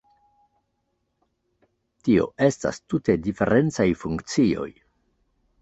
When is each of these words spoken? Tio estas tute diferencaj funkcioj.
Tio 2.07 2.25
estas 2.47 2.81
tute 2.95 3.19
diferencaj 3.29 3.89
funkcioj. 4.05 4.71